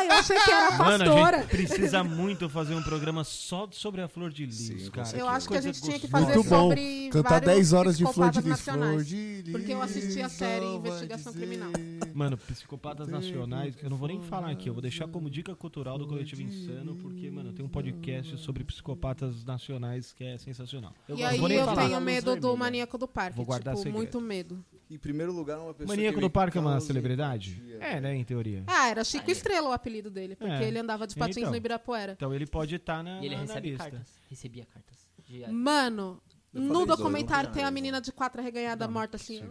eu 0.09 0.15
achei 0.17 0.37
que 0.39 0.51
era 0.51 0.71
Mano, 0.77 1.03
a 1.03 1.07
pastora. 1.07 1.37
gente 1.39 1.47
precisa 1.49 2.03
muito 2.03 2.49
fazer 2.49 2.75
um 2.75 2.81
programa 2.83 3.23
só 3.23 3.67
sobre 3.71 4.01
a 4.01 4.07
Flor 4.07 4.31
de 4.31 4.45
Lis, 4.45 4.55
Sim, 4.55 4.89
cara. 4.91 5.17
Eu 5.17 5.27
acho 5.27 5.47
que 5.47 5.55
a 5.57 5.61
gente 5.61 5.81
tinha 5.81 5.99
que 5.99 6.07
gostosa. 6.07 6.25
fazer 6.25 6.35
Muito 6.37 6.49
bom. 6.49 6.69
sobre 6.69 7.09
Cantar 7.11 7.29
vários 7.41 7.47
10 7.55 7.73
horas 7.73 7.97
de 7.97 8.03
flor 8.11 8.29
de 8.31 8.39
psicopatas 8.41 8.45
lis, 8.45 8.61
flor 8.61 8.77
nacionais. 8.77 9.07
de 9.07 9.41
lis. 9.43 9.51
Porque 9.51 9.73
eu 9.73 9.81
assisti 9.81 10.21
a 10.21 10.29
série 10.29 10.65
Investigação. 10.65 11.33
Criminal. 11.33 11.71
Mano, 12.13 12.37
psicopatas 12.37 13.07
nacionais, 13.07 13.75
eu 13.81 13.89
não 13.89 13.97
vou 13.97 14.07
nem 14.07 14.21
falar 14.21 14.49
aqui, 14.51 14.67
eu 14.69 14.73
vou 14.73 14.81
deixar 14.81 15.07
como 15.07 15.29
dica 15.29 15.55
cultural 15.55 15.97
do 15.97 16.07
Coletivo 16.07 16.41
Insano, 16.41 16.95
porque, 16.95 17.29
mano, 17.29 17.53
tem 17.53 17.65
um 17.65 17.69
podcast 17.69 18.37
sobre 18.39 18.63
psicopatas 18.63 19.43
nacionais 19.45 20.11
que 20.13 20.23
é 20.23 20.37
sensacional. 20.37 20.93
Eu 21.07 21.17
e 21.17 21.23
aí 21.23 21.37
eu 21.39 21.65
falar. 21.65 21.85
tenho 21.85 22.01
medo 22.01 22.25
do 22.35 22.41
vermelha. 22.41 22.57
Maníaco 22.57 22.97
do 22.97 23.07
Parque. 23.07 23.35
Vou 23.35 23.45
guardar 23.45 23.73
tipo, 23.73 23.83
segredo. 23.83 23.97
muito 23.97 24.21
medo. 24.21 24.63
Em 24.89 24.97
primeiro 24.97 25.31
lugar, 25.31 25.59
uma 25.59 25.73
pessoa 25.73 25.95
Maníaco 25.95 26.15
que 26.15 26.21
do 26.21 26.29
Parque 26.31 26.57
é 26.57 26.61
uma 26.61 26.79
celebridade? 26.79 27.51
empatia, 27.51 27.75
É, 27.75 27.89
velho. 27.91 28.01
né, 28.01 28.15
em 28.15 28.23
teoria. 28.23 28.63
Ah, 28.65 28.89
era 28.89 29.03
Chico 29.03 29.29
Estrela 29.29 29.69
o 29.69 29.71
apelido 29.71 30.09
dele, 30.09 30.35
porque 30.35 30.51
É. 30.51 30.67
ele 30.67 30.79
andava 30.79 31.05
de 31.05 31.15
patins 31.15 31.37
Então. 31.37 31.51
no 31.51 31.57
Ibirapuera. 31.57 32.13
Então 32.13 32.33
ele 32.33 32.47
pode 32.47 32.73
estar 32.75 33.03
na, 33.03 33.21
E 33.21 33.25
ele 33.27 33.35
na 33.35 33.41
recebe 33.41 33.69
lista. 33.69 33.83
cartas. 33.83 34.07
Recebia 34.29 34.65
cartas. 34.65 34.97
De... 35.27 35.45
Mano, 35.51 36.19
no 36.51 36.87
documentário 36.87 37.49
não 37.49 37.53
tem 37.53 37.63
a 37.63 37.69
menina 37.69 38.01
de 38.01 38.11
quatro 38.11 38.41
arreganhada 38.41 38.87
morta 38.87 39.15
assim. 39.17 39.43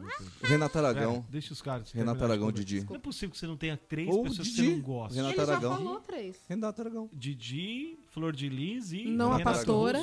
Renato 0.42 0.72
Pera, 0.72 0.88
Aragão. 0.88 1.24
deixa 1.30 1.52
os 1.52 1.62
caras. 1.62 1.92
De 1.92 2.00
Aragão. 2.00 2.50
Didi. 2.50 2.84
Não 2.84 2.96
é 2.96 2.98
possível 2.98 3.30
que 3.30 3.38
você 3.38 3.46
não 3.46 3.56
tenha 3.56 3.76
três 3.76 4.08
Ou 4.12 4.24
pessoas 4.24 4.48
que 4.48 4.54
Didi. 4.54 4.66
você 4.70 4.74
não 4.74 4.80
gosta. 4.82 5.14
Renato 5.14 5.34
Ele 5.38 5.46
já 5.46 5.52
Aragão. 5.52 5.76
falou 5.76 6.00
três. 6.00 6.36
Renato 6.48 6.80
Aragão. 6.82 7.08
Didi, 7.12 7.96
Flor 8.10 8.32
de 8.34 8.48
Lis 8.48 8.90
e 8.90 9.04
Não 9.04 9.32
a 9.32 9.40
pastora. 9.40 10.00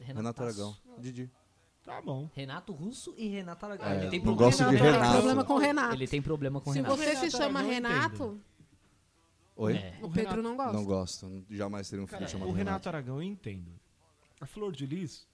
Renato 0.00 0.42
Aragão. 0.42 0.74
Didi. 0.98 1.30
Tá 1.88 2.02
bom. 2.02 2.28
Renato 2.34 2.72
Russo 2.72 3.14
e 3.16 3.28
Renato 3.28 3.64
Aragão. 3.64 3.88
É, 3.88 3.96
ele 3.96 4.10
tem 4.10 4.18
não 4.20 4.36
problema 4.36 4.50
gosto 4.50 4.58
de 4.58 4.64
com 4.64 4.70
Renato, 4.84 4.92
Renato. 4.92 5.08
Tem 5.08 5.16
problema 5.20 5.44
com 5.44 5.54
o 5.54 5.58
Renato. 5.58 5.94
Ele 5.94 6.06
tem 6.06 6.22
problema 6.22 6.60
com 6.60 6.70
o 6.70 6.72
Se 6.74 6.78
Renato. 6.80 6.96
você 6.96 7.04
se 7.04 7.14
Renato 7.14 7.36
chama 7.38 7.62
Renato, 7.62 8.40
Oi? 9.56 9.74
É, 9.74 9.98
o 10.02 10.10
Pedro 10.10 10.42
não 10.42 10.56
gosta. 10.56 10.72
Não 10.72 10.84
gosto. 10.84 11.44
Jamais 11.50 11.88
teria 11.88 12.04
um 12.04 12.06
filho 12.06 12.18
Cara, 12.20 12.30
chamado 12.30 12.50
o 12.50 12.52
Renato 12.52 12.88
Aragão 12.88 13.16
eu 13.16 13.22
entendo. 13.22 13.72
A 14.40 14.46
Flor 14.46 14.70
de 14.70 14.86
Lis, 14.86 15.26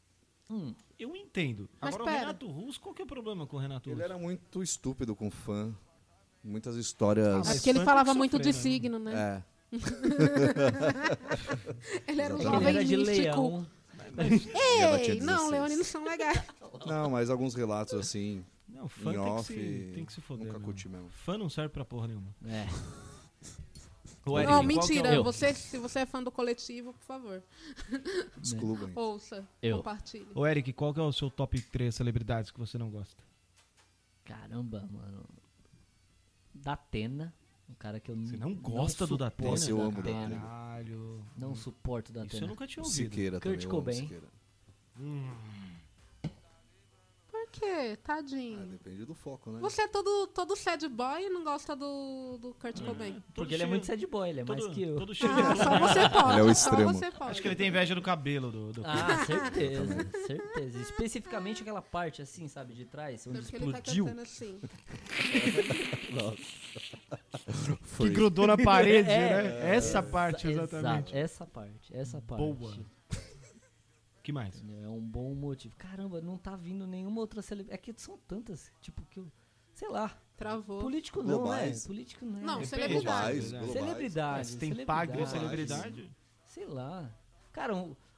Hum, 0.49 0.75
eu 0.99 1.15
entendo. 1.17 1.69
Mas 1.81 1.95
Agora 1.95 2.03
o 2.03 2.07
pera. 2.07 2.19
Renato 2.21 2.47
Russo, 2.47 2.81
qual 2.81 2.95
que 2.95 3.03
é 3.03 3.05
o 3.05 3.09
problema 3.09 3.47
com 3.47 3.57
o 3.57 3.61
Renato 3.61 3.89
Ele 3.89 3.95
Russo? 3.97 4.05
era 4.05 4.19
muito 4.19 4.63
estúpido 4.63 5.17
com 5.17 5.31
fã. 5.31 5.75
Muitas 6.43 6.77
histórias. 6.77 7.27
É 7.27 7.39
Mas 7.39 7.55
porque 7.55 7.71
ele 7.71 7.85
falava 7.85 8.15
muito 8.15 8.39
de 8.39 8.49
né? 8.49 8.53
signo, 8.53 8.99
né? 8.99 9.43
É. 9.73 9.75
Ele 12.07 12.21
era 12.21 12.35
um 12.35 12.39
ele 12.39 12.45
jovem 12.45 12.69
era 12.69 12.85
de 12.85 12.97
místico. 12.97 13.21
leão. 13.23 13.67
Ei, 14.19 15.21
não, 15.21 15.37
16. 15.51 15.51
leoninos 15.51 15.87
são 15.87 16.05
legais. 16.05 16.43
Não, 16.87 17.11
mas 17.11 17.31
alguns 17.31 17.55
relatos 17.55 17.95
assim. 17.95 18.45
Não, 18.69 18.89
fã 18.89 19.11
em 19.11 19.15
tem 19.15 19.23
que, 19.25 19.31
off. 19.31 19.47
se, 19.55 19.91
tem 19.95 20.05
que 20.05 20.13
se 20.13 20.21
foder. 20.21 20.47
Nunca 20.47 20.59
mesmo. 20.59 20.65
curti 20.73 20.89
mesmo. 20.89 21.09
Fã 21.11 21.39
não 21.39 21.49
serve 21.49 21.71
pra 21.71 21.85
porra 21.85 22.09
nenhuma. 22.09 22.35
É. 22.47 22.67
Eric, 24.27 24.47
Não, 24.51 24.59
que 24.61 24.65
é 24.65 24.67
mentira. 24.67 25.23
Você, 25.23 25.53
se 25.53 25.77
você 25.79 26.01
é 26.01 26.07
fã 26.07 26.23
do 26.23 26.31
coletivo, 26.33 26.95
por 26.95 27.03
favor, 27.05 27.43
Excluem. 28.43 28.91
ouça, 28.95 29.47
Eu. 29.61 29.77
compartilhe. 29.79 30.27
Ô, 30.35 30.47
Eric, 30.47 30.73
qual 30.73 30.95
que 30.95 31.01
é 31.01 31.03
o 31.03 31.13
seu 31.13 31.31
top 31.31 31.61
3 31.61 31.95
celebridades 31.95 32.51
que 32.51 32.59
você 32.59 32.79
não 32.79 32.89
gosta? 32.91 33.23
Caramba, 34.25 34.89
mano. 34.91 35.25
Datena. 36.55 37.35
Um 37.75 37.77
cara 37.77 37.99
que 37.99 38.09
eu 38.09 38.15
Você 38.17 38.37
não 38.37 38.55
gosta 38.55 39.05
do 39.05 39.17
Datena? 39.17 39.51
Nossa, 39.51 39.69
eu 39.69 39.81
amo 39.81 39.91
o 39.99 40.03
Datena. 40.03 40.21
Datena. 40.29 40.41
Caralho. 40.41 41.25
Não 41.37 41.55
suporto 41.57 42.13
Isso 42.13 42.19
eu 42.21 42.25
Datena. 42.25 42.47
nunca 42.47 42.67
tinha 42.69 42.83
O 42.83 42.87
ouvido. 42.87 43.05
Siqueira 43.11 43.41
Kurt 43.41 43.55
também. 43.63 43.69
Cobain. 43.69 43.95
Siqueira. 43.97 44.29
Por 47.29 47.51
quê? 47.51 47.93
Ah, 47.93 47.97
Tadinho. 48.03 48.67
depende 48.67 49.05
do 49.05 49.15
foco, 49.15 49.51
né? 49.51 49.59
Você 49.61 49.83
é 49.83 49.89
todo, 49.89 50.27
todo 50.29 50.57
sad 50.57 50.89
boy 50.89 51.25
e 51.25 51.29
não 51.29 51.43
gosta 51.45 51.75
do, 51.77 52.39
do 52.39 52.55
Kurt 52.55 52.81
Cobain. 52.83 53.15
Todo 53.15 53.23
Porque 53.35 53.55
ele 53.55 53.65
é 53.65 53.67
muito 53.67 53.87
sad 53.87 54.05
boy, 54.07 54.29
ele 54.29 54.41
é 54.41 54.45
todo, 54.45 54.61
mais 54.63 54.73
que 54.75 54.83
eu. 54.83 54.97
todo 54.97 55.13
cheio 55.15 55.33
Ah, 55.33 55.57
só 55.57 55.79
você 55.79 56.09
pode. 56.09 56.31
Ele 56.33 56.41
é 56.41 56.43
o 56.43 56.55
só 56.55 56.71
extremo. 56.71 56.93
você 56.95 57.11
pode. 57.11 57.31
Acho 57.33 57.43
que 57.43 57.49
ele 57.49 57.57
tem 57.57 57.69
inveja 57.69 57.95
do 57.95 58.03
cabelo 58.03 58.51
do. 58.53 58.73
do... 58.73 58.83
Ah, 58.85 59.25
certeza, 59.27 60.11
certeza. 60.27 60.81
Especificamente 60.81 61.63
aquela 61.63 61.83
parte 61.83 62.23
assim, 62.23 62.47
sabe, 62.49 62.73
de 62.73 62.85
trás, 62.87 63.27
onde 63.27 63.41
Porque 63.43 63.57
ele 63.57 63.73
tá 63.73 63.79
explodiu. 63.79 64.05
cantando 64.07 64.23
assim. 64.23 64.61
que 66.21 67.24
Foi. 67.83 68.11
grudou 68.11 68.47
na 68.47 68.57
parede, 68.57 69.09
É, 69.11 69.43
né? 69.43 69.75
Essa 69.77 70.03
parte, 70.03 70.49
Exa- 70.49 70.63
exatamente. 70.63 71.17
Essa 71.17 71.47
parte, 71.47 71.95
essa 71.97 72.21
parte. 72.23 72.41
Boa. 72.43 72.75
que 74.23 74.33
mais? 74.33 74.63
É 74.83 74.89
um 74.89 75.01
bom 75.01 75.35
motivo. 75.35 75.77
Caramba, 75.77 76.21
não 76.21 76.39
tá 76.39 76.57
vindo 76.57 76.87
nenhuma 76.87 77.21
outra 77.21 77.43
celebridade. 77.43 77.75
É 77.75 77.93
que 77.93 78.01
são 78.01 78.19
tantas, 78.27 78.73
tipo, 78.81 79.03
que 79.11 79.21
eu. 79.21 79.31
Sei 79.75 79.89
lá. 79.89 80.17
Travou. 80.37 80.81
Político 80.81 81.23
não, 81.23 81.39
Globais. 81.39 81.85
é. 81.85 81.87
Político 81.87 82.25
não 82.25 82.39
é. 82.39 82.43
Não, 82.43 82.65
celebridade. 82.65 83.05
Globais, 83.05 83.45
Celebridade. 83.45 83.67
globais. 83.67 83.73
Celebridade. 83.87 84.47
Se 84.49 84.57
tem 84.59 84.87
paga 84.87 85.27
celebridade. 85.27 86.11
Sei 86.47 86.67
lá. 86.67 87.11
Cara, 87.53 87.73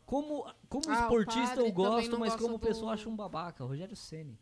como, 0.06 0.46
como 0.68 0.84
Ah, 0.88 1.00
esportista 1.02 1.60
eu 1.60 1.70
gosto, 1.72 2.18
mas 2.18 2.30
gosta 2.30 2.38
como 2.42 2.56
do- 2.58 2.66
pessoa 2.66 2.92
acho 2.92 3.10
um 3.10 3.16
babaca. 3.16 3.64
Rogério 3.64 3.96
Ceni. 3.96 4.38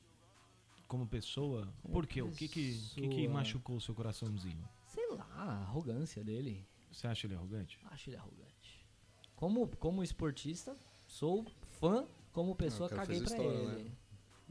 Como 0.94 1.08
pessoa, 1.08 1.66
por 1.90 2.06
quê? 2.06 2.22
O 2.22 2.30
que 2.30 2.46
que, 2.46 2.72
que, 2.94 3.08
que 3.08 3.26
machucou 3.26 3.78
o 3.78 3.80
seu 3.80 3.92
coraçãozinho? 3.96 4.62
Sei 4.86 5.04
lá, 5.10 5.26
a 5.34 5.50
arrogância 5.62 6.22
dele. 6.22 6.64
Você 6.92 7.08
acha 7.08 7.26
ele 7.26 7.34
arrogante? 7.34 7.80
Acho 7.90 8.10
ele 8.10 8.16
arrogante. 8.16 8.86
Como, 9.34 9.66
como 9.76 10.04
esportista, 10.04 10.76
sou 11.08 11.44
fã. 11.80 12.06
Como 12.30 12.54
pessoa, 12.54 12.86
o 12.86 12.90
cara 12.90 13.02
caguei 13.02 13.20
pra 13.20 13.28
história, 13.28 13.58
ele. 13.58 13.92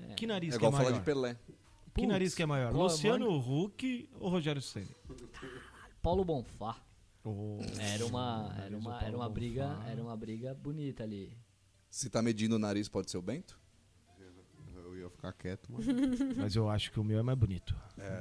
É. 0.01 0.13
Que 0.15 0.27
nariz 0.27 0.55
É 0.55 0.57
que 0.57 0.65
é 0.65 0.67
igual 0.67 0.73
falar 0.73 0.89
maior? 0.89 0.99
de 0.99 1.05
Pelé. 1.05 1.35
Que 1.45 1.53
Putz, 1.93 2.07
nariz 2.09 2.35
que 2.35 2.43
é 2.43 2.45
maior? 2.45 2.71
é 2.73 2.77
Luciano 2.77 3.37
Huck 3.39 4.09
ou 4.19 4.29
Rogério 4.29 4.61
Ceni? 4.61 4.93
Paulo 6.01 6.25
Bonfá. 6.25 6.75
Oh, 7.23 7.57
Era 7.79 8.05
uma, 8.05 8.53
era 8.57 8.77
uma, 8.77 9.01
era 9.01 9.15
uma 9.15 9.29
briga, 9.29 9.67
Bonfá. 9.69 9.87
era 9.89 10.03
uma 10.03 10.17
briga 10.17 10.53
bonita 10.53 11.03
ali. 11.03 11.37
Se 11.89 12.09
tá 12.09 12.21
medindo 12.21 12.57
o 12.57 12.59
nariz, 12.59 12.89
pode 12.89 13.09
ser 13.09 13.17
o 13.17 13.21
Bento? 13.21 13.57
Ficar 15.23 15.33
quieto, 15.33 15.69
mas. 15.71 15.85
Mas 16.37 16.55
eu 16.55 16.69
acho 16.69 16.91
que 16.91 16.99
o 16.99 17.03
meu 17.03 17.17
é 17.17 17.23
mais 17.23 17.37
bonito. 17.37 17.73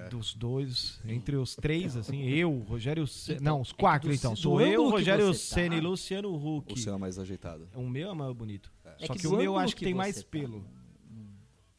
Dos 0.09 0.35
dois, 0.35 1.01
entre 1.05 1.35
os 1.35 1.57
três, 1.57 1.97
assim, 1.97 2.23
eu, 2.29 2.59
Rogério 2.61 3.05
Senna. 3.09 3.41
Então, 3.41 3.55
Não, 3.55 3.61
os 3.61 3.71
é 3.71 3.75
quatro 3.75 4.09
do- 4.09 4.15
então. 4.15 4.37
Sou 4.37 4.61
eu, 4.61 4.89
Rogério 4.89 5.27
tá- 5.29 5.35
Senna 5.35 5.75
e 5.75 5.81
Luciano 5.81 6.29
O 6.29 6.59
Huck. 6.59 6.79
seu 6.79 6.95
é 6.95 6.99
mais 6.99 7.19
ajeitado. 7.19 7.69
O 7.75 7.89
meu 7.89 8.11
é 8.11 8.15
mais 8.15 8.33
bonito. 8.33 8.73
É 8.85 9.07
Só 9.07 9.15
que 9.15 9.21
que, 9.21 9.27
o 9.27 9.37
meu 9.37 9.59
acho 9.59 9.75
que, 9.75 9.81
que 9.81 9.85
tem 9.87 9.95
mais 9.95 10.23
tá. 10.23 10.29
pelo. 10.31 10.65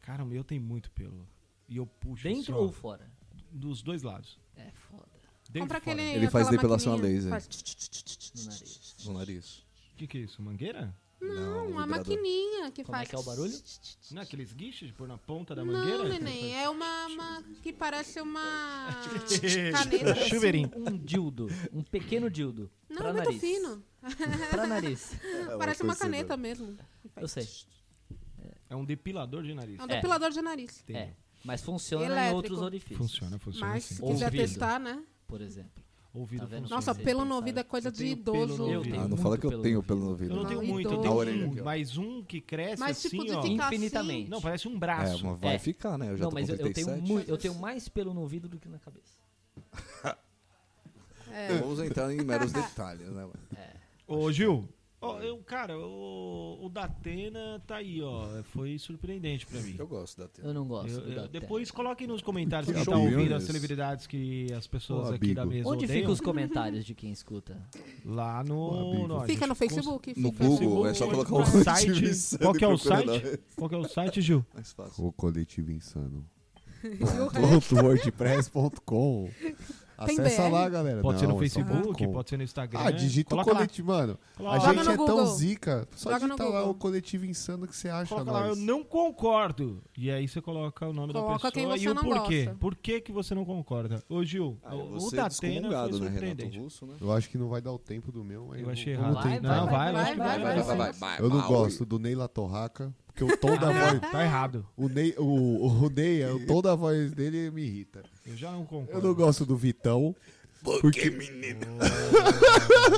Cara, 0.00 0.22
o 0.22 0.26
meu 0.26 0.44
tem 0.44 0.60
muito 0.60 0.90
pelo. 0.90 1.26
E 1.66 1.78
eu 1.78 1.86
puxo 1.86 2.24
Dentro 2.24 2.42
assim, 2.42 2.52
ó, 2.52 2.58
ou 2.58 2.70
fora? 2.70 3.10
dos 3.50 3.82
dois 3.82 4.02
lados. 4.02 4.38
É 4.56 4.70
foda. 4.90 5.06
Dentro 5.50 5.80
Compra. 5.80 6.02
Ele 6.02 6.28
faz 6.28 6.50
depilação 6.50 6.92
a 6.92 6.96
laser. 6.96 7.30
Faz. 7.30 7.48
No 9.06 9.14
nariz. 9.14 9.64
O 9.92 9.96
que, 9.96 10.06
que 10.06 10.18
é 10.18 10.20
isso? 10.20 10.42
Mangueira? 10.42 10.94
Não, 11.20 11.68
uma 11.68 11.82
vibrador. 11.84 11.88
maquininha 11.88 12.70
que 12.70 12.84
Como 12.84 12.96
é 12.96 12.98
faz. 13.00 13.08
que 13.08 13.16
é 13.16 13.18
o 13.18 13.22
barulho? 13.22 13.62
Não 14.10 14.20
é 14.20 14.24
aqueles 14.24 14.52
guiches 14.52 14.88
de 14.88 14.94
pôr 14.94 15.08
na 15.08 15.16
ponta 15.16 15.54
da 15.54 15.64
mangueira? 15.64 15.98
Não, 16.04 16.08
neném, 16.08 16.54
é 16.62 16.68
uma, 16.68 17.06
uma 17.06 17.42
que 17.62 17.72
parece 17.72 18.20
uma 18.20 18.88
caneta. 19.72 20.14
Chuveirinho. 20.28 20.70
Um 20.74 20.96
dildo. 20.98 21.48
Um 21.72 21.82
pequeno 21.82 22.30
dildo. 22.30 22.70
Não, 22.88 22.96
pra 22.98 23.08
é 23.08 23.12
muito 23.12 23.24
nariz. 23.26 23.40
fino. 23.40 23.84
Pra 24.50 24.66
nariz. 24.66 25.12
Parece 25.58 25.82
uma 25.82 25.96
caneta 25.96 26.36
mesmo. 26.36 26.76
Eu 27.16 27.26
sei. 27.28 27.48
É 28.68 28.76
um 28.76 28.84
depilador 28.84 29.42
de 29.42 29.54
nariz. 29.54 29.78
É 29.78 29.82
um 29.82 29.86
É. 29.86 29.94
depilador 29.96 30.30
de 30.30 30.42
nariz. 30.42 30.84
É. 30.88 31.10
Mas 31.44 31.60
funciona 31.62 32.04
em 32.04 32.08
Elétrico. 32.08 32.36
outros 32.36 32.60
orifícios. 32.62 32.98
Funciona, 32.98 33.38
funciona 33.38 33.66
Mas 33.66 33.84
assim. 33.84 33.94
se 33.96 34.02
quiser 34.02 34.24
Ouvido. 34.26 34.40
testar, 34.42 34.78
né? 34.80 35.02
Por 35.26 35.40
exemplo. 35.40 35.83
Ouvido 36.14 36.46
Tá. 36.46 36.60
Nossa, 36.60 36.94
pelo 36.94 37.24
no 37.24 37.34
ouvido 37.34 37.58
é 37.58 37.64
coisa 37.64 37.88
Eu 37.88 37.92
de 37.92 37.98
tenho 37.98 38.12
idoso. 38.12 38.70
Eu 38.70 38.82
tenho 38.82 38.94
Ah, 38.94 38.98
não 39.00 39.08
muito 39.08 39.22
fala 39.22 39.36
que 39.36 39.46
eu 39.46 39.60
tenho 39.60 39.82
pelo 39.82 39.98
no 40.00 40.10
ouvido. 40.10 40.30
Eu 40.30 40.36
não 40.36 40.46
tenho 40.46 40.60
Não, 40.60 40.66
muito, 40.68 40.86
eu 40.86 40.92
idoso. 40.92 41.02
tenho 41.02 41.12
Na 41.14 41.18
orelha 41.20 41.46
um, 41.46 41.50
aqui, 41.50 41.62
mas 41.62 41.96
um 41.98 42.22
que 42.22 42.40
cresce 42.40 42.78
Mas 42.78 43.02
tipo 43.02 43.22
assim, 43.22 43.32
ó. 43.32 43.42
ficar 43.42 43.66
Infinitamente. 43.66 44.20
assim. 44.22 44.30
Não, 44.30 44.40
parece 44.40 44.68
um 44.68 44.76
É, 44.76 44.78
braço. 44.78 45.26
mas 45.26 45.40
vai 45.40 45.54
É. 45.56 45.58
ficar, 45.58 45.98
né? 45.98 46.10
Eu 46.10 46.16
já 46.16 46.24
Não, 46.24 46.30
mas 46.30 46.48
eu, 46.48 46.54
eu 46.54 46.58
tenho 46.72 46.86
37. 46.86 47.02
muito, 47.12 47.28
eu 47.28 47.36
tenho 47.36 47.54
mais 47.56 47.88
pelo 47.88 48.14
no 48.14 48.20
ouvido 48.20 48.48
do 48.48 48.58
que 48.60 48.68
na 48.68 48.78
cabeça. 48.78 49.18
É. 51.32 51.58
Vamos 51.58 51.80
entrar 51.80 52.12
em 52.12 52.22
meros 52.22 52.52
detalhes, 52.52 53.08
né? 53.08 53.22
mano? 53.22 53.34
Ô, 54.06 54.30
Gil, 54.30 54.68
ó, 55.04 55.18
eu, 55.20 55.36
cara, 55.38 55.78
o, 55.78 56.58
o 56.64 56.68
Datena 56.68 57.62
tá 57.66 57.76
aí, 57.76 58.00
ó. 58.02 58.42
Foi 58.44 58.78
surpreendente 58.78 59.46
pra 59.46 59.60
mim. 59.60 59.76
Eu 59.78 59.86
gosto 59.86 60.18
da 60.18 60.28
tela. 60.28 60.48
Eu 60.48 60.54
não 60.54 60.66
gosto 60.66 60.90
Eu- 61.00 61.12
eu- 61.22 61.28
depois 61.28 61.70
coloquem 61.70 62.06
nos 62.06 62.22
comentários 62.22 62.68
Que 62.68 62.74
quem 62.74 62.84
tá 62.84 62.96
ouvindo 62.96 63.34
as 63.34 63.42
celebridades 63.44 64.06
que 64.06 64.46
as 64.52 64.66
pessoas 64.66 65.10
aqui 65.12 65.34
da 65.34 65.44
mesa 65.46 65.68
Onde 65.68 65.84
odeiam. 65.84 66.00
ficam 66.00 66.12
os 66.12 66.20
comentários 66.20 66.84
de 66.84 66.94
quem 66.94 67.10
escuta? 67.12 67.56
Lá 68.04 68.42
no... 68.44 69.20
Fica 69.26 69.32
gente 69.40 69.46
no 69.48 69.54
Facebook. 69.54 70.20
No 70.20 70.32
fica 70.32 70.44
Google, 70.44 70.86
é 70.86 70.94
só 70.94 71.06
colocar 71.08 71.34
o 71.34 71.38
no 71.40 71.46
site. 71.64 72.38
Qual 72.38 72.54
que 72.54 72.64
é 72.64 72.68
o 72.68 72.78
site? 72.78 73.40
Qual 73.56 73.68
que 73.68 73.74
é 73.74 73.78
o 73.78 73.84
site, 73.88 74.20
Gil? 74.22 74.44
Mais 74.54 74.72
fácil. 74.72 75.04
O 75.06 75.12
coletivo 75.12 75.70
insano. 75.70 76.26
.wordpress.com 77.72 79.30
Acessa 79.96 80.42
BR? 80.44 80.52
lá, 80.52 80.68
galera. 80.68 81.00
Pode 81.00 81.18
ser 81.20 81.26
Não, 81.26 81.34
no 81.34 81.38
é 81.38 81.40
Facebook, 81.48 82.08
pode 82.08 82.30
ser 82.30 82.36
no 82.36 82.42
Instagram. 82.42 82.80
Ah, 82.82 82.90
digita 82.90 83.28
o 83.34 83.38
Coloca 83.38 83.50
lá. 83.52 83.56
coletivo, 83.58 83.88
mano. 83.88 84.18
Coloca 84.36 84.56
A. 84.56 84.58
Joga 84.58 84.74
gente 84.74 84.84
no 84.84 84.90
é 84.92 84.96
tão 84.96 85.06
Google. 85.06 85.26
zica. 85.26 85.88
Só 85.94 86.10
Joga 86.12 86.26
digita 86.26 86.44
lá 86.48 86.64
o 86.64 86.74
coletivo 86.74 87.24
insano 87.26 87.66
que 87.66 87.76
você 87.76 87.88
acha 87.88 88.08
Coloca 88.14 88.30
lá, 88.32 88.40
eu 88.42 88.48
nós. 88.48 88.58
não 88.58 88.82
concordo. 88.84 89.82
E 89.96 90.10
aí 90.10 90.26
você 90.26 90.40
coloca 90.40 90.86
o 90.88 90.92
nome 90.92 91.12
Coloca 91.12 91.44
da 91.48 91.52
quem 91.52 91.62
pessoa 91.68 91.78
você 91.78 91.84
e 91.84 91.88
o 91.88 91.94
não 91.94 92.02
porquê. 92.02 92.44
gosta. 92.44 92.58
Por 92.58 92.76
que, 92.76 93.00
que 93.00 93.12
você 93.12 93.34
não 93.34 93.44
concorda? 93.44 94.02
Ô, 94.08 94.24
Gil, 94.24 94.58
Ah, 94.64 94.74
o, 94.74 94.94
eu 94.94 95.00
ser 95.00 95.16
Datena 95.16 95.68
foi 95.70 95.92
né, 95.92 95.98
surpreendente. 96.10 96.58
Russo, 96.58 96.86
né? 96.86 96.94
Eu 97.00 97.12
acho 97.12 97.28
que 97.30 97.38
não 97.38 97.48
vai 97.48 97.60
dar 97.60 97.72
o 97.72 97.78
tempo 97.78 98.10
do 98.10 98.24
meu. 98.24 98.46
mas 98.48 98.60
Eu 98.60 98.70
achei 98.70 98.92
errado. 98.94 99.14
Não, 99.42 99.66
vai, 99.66 99.92
vai, 99.92 100.16
vai, 100.94 101.18
Eu 101.20 101.28
não 101.28 101.46
gosto 101.46 101.84
do 101.84 101.98
Neila 101.98 102.28
Torraca, 102.28 102.92
porque 103.14 103.24
o 103.24 103.36
tom 103.36 103.56
da 103.56 103.70
voz... 103.70 104.00
Tá 104.10 104.24
errado. 104.24 104.66
O, 104.76 104.88
Ney, 104.88 105.14
o, 105.16 105.84
o 105.84 105.88
Ney, 105.88 106.24
o 106.26 106.44
tom 106.46 106.60
da 106.60 106.74
voz 106.74 107.12
dele 107.12 107.48
me 107.52 107.62
irrita. 107.62 108.02
Eu 108.26 108.36
já 108.36 108.50
não 108.50 108.66
concordo. 108.66 108.92
Eu 108.92 109.02
não 109.02 109.14
gosto 109.14 109.46
do 109.46 109.56
Vitão, 109.56 110.16
porque, 110.62 111.16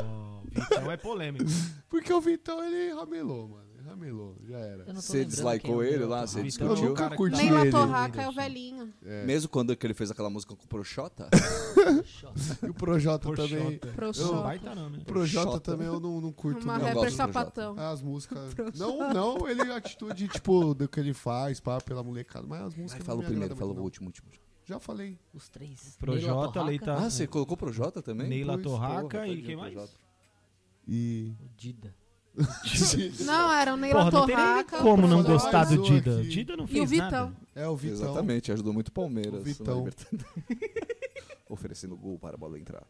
Oh, 0.02 0.40
Vitão 0.48 0.90
é 0.90 0.96
polêmico. 0.96 1.44
porque 1.90 2.10
o 2.12 2.20
Vitão, 2.20 2.64
ele 2.64 2.94
ramelou, 2.94 3.46
mano. 3.48 3.66
Ele 3.96 4.10
ramelou, 4.10 4.36
já 4.46 4.58
era. 4.58 4.84
Você 4.94 5.22
é 5.22 5.26
o 5.72 5.82
ele 5.82 6.04
lá? 6.04 6.26
Você 6.26 6.42
Vitão 6.42 6.66
Eu 6.68 6.74
discutiu? 6.74 6.88
nunca 6.90 7.16
curti 7.16 7.36
tá- 7.36 7.42
Neila 7.42 7.60
ele. 7.62 7.70
Torraca 7.70 8.22
é 8.22 8.28
o 8.28 8.32
velhinho. 8.32 8.92
Mesmo 9.24 9.48
quando 9.48 9.76
que 9.76 9.86
ele 9.86 9.94
fez 9.94 10.10
aquela 10.10 10.28
música 10.30 10.54
com 10.54 10.64
o 10.64 10.68
Projota? 10.68 11.28
E 12.62 12.66
o 12.70 12.74
Projota 12.74 13.32
também. 13.34 13.78
Porchota. 13.78 13.92
Pro 13.94 14.08
É 14.08 14.12
show. 14.12 14.42
baita 14.42 14.74
nome. 14.74 14.98
O 14.98 15.04
Projota 15.04 15.44
Projota. 15.46 15.60
também 15.72 15.86
eu 15.86 16.00
não, 16.00 16.20
não 16.20 16.32
curto. 16.32 16.62
Uma 16.64 16.74
não 16.78 16.84
rapper 16.86 17.00
Projota. 17.02 17.16
sapatão. 17.16 17.78
As 17.78 18.02
músicas. 18.02 18.54
Não, 18.76 19.12
não, 19.12 19.48
ele 19.48 19.62
a 19.72 19.76
atitude, 19.76 20.26
tipo, 20.28 20.74
do 20.74 20.88
que 20.88 20.98
ele 20.98 21.14
faz, 21.14 21.60
pá, 21.60 21.80
pela 21.80 22.02
molecada. 22.02 22.46
Mas 22.46 22.60
as 22.62 22.74
músicas. 22.74 23.04
Fala 23.06 23.18
o 23.18 23.22
me 23.22 23.28
primeiro, 23.28 23.54
fala 23.56 23.72
o 23.72 23.80
último, 23.80 24.06
último. 24.08 24.28
Já 24.64 24.80
falei. 24.80 25.18
Os 25.32 25.48
três. 25.48 25.96
Projota, 26.00 26.62
Leita- 26.62 26.94
Ah, 26.94 27.08
você 27.08 27.26
colocou 27.26 27.56
Projota 27.56 28.02
também? 28.02 28.28
Neila 28.28 28.58
Torraca 28.58 29.26
e 29.28 29.42
quem 29.42 29.56
mais? 29.56 29.72
Projota. 29.72 29.92
E. 30.88 31.34
o 31.40 31.48
Dida. 31.56 31.94
Não, 33.24 33.52
era 33.52 33.72
o 33.74 33.76
Neila 33.76 33.98
Porra, 34.04 34.10
não 34.10 34.26
tem 34.26 34.36
nem 34.36 34.44
Torraca. 34.44 34.78
como 34.78 35.06
não 35.06 35.22
gostar 35.22 35.64
do 35.64 35.82
Dida. 35.82 36.18
aqui. 36.20 36.28
Dida 36.28 36.56
não 36.56 36.64
E 36.64 36.66
o 36.66 36.68
fez 36.68 36.90
Vitão. 36.90 37.10
nada. 37.10 37.32
É 37.54 37.66
o 37.68 37.76
Vitão. 37.76 37.96
Exatamente, 37.96 38.52
ajudou 38.52 38.72
muito 38.74 38.88
o 38.88 38.92
Palmeiras. 38.92 39.40
O 39.40 39.44
Vitão. 39.44 39.66
na 39.84 39.90
Libertadores. 39.90 40.26
Oferecendo 41.48 41.96
gol 41.96 42.18
para 42.18 42.34
a 42.34 42.38
bola 42.38 42.58
entrar. 42.58 42.82